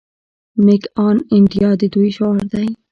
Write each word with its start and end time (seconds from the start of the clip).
میک 0.65 0.83
ان 1.05 1.17
انډیا 1.35 1.69
د 1.79 1.81
دوی 1.93 2.09
شعار 2.17 2.41
دی. 2.53 2.67